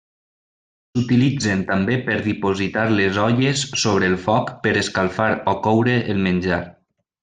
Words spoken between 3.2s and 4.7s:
olles sobre el foc